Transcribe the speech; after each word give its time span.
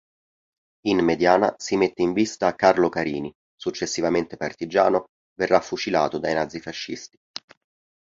In 0.87 0.97
mediana 1.03 1.53
si 1.59 1.77
mette 1.77 2.01
in 2.01 2.13
vista 2.13 2.55
Carlo 2.55 2.89
Carini, 2.89 3.31
successivamente 3.55 4.35
partigiano, 4.35 5.11
verrà 5.35 5.61
fucilato 5.61 6.17
dai 6.17 6.33
nazifascisti. 6.33 7.19